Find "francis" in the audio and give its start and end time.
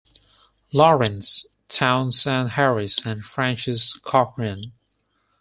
3.23-3.93